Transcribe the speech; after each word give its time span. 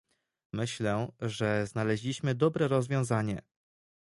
Myślę, 0.53 1.09
że 1.19 1.67
znaleźliśmy 1.67 2.35
dobre 2.35 2.67
rozwiązanie 2.67 3.41